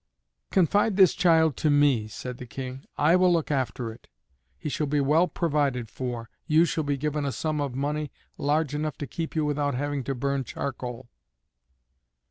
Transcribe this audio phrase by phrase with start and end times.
[0.49, 4.07] "Confide this child to me," said the King, "I will look after it.
[4.57, 6.27] He shall be well provided for.
[6.47, 10.03] You shall be given a sum of money large enough to keep you without having
[10.05, 11.07] to burn charcoal."